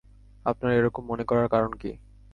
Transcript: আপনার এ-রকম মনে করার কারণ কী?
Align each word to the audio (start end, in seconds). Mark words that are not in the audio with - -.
আপনার 0.45 0.71
এ-রকম 0.73 1.03
মনে 1.05 1.23
করার 1.23 1.47
কারণ 1.47 1.71
কী? 1.73 1.91